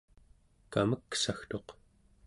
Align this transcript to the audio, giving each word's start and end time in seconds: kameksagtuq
kameksagtuq 0.71 1.67